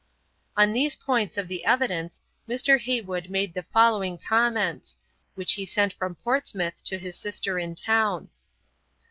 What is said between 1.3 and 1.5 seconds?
of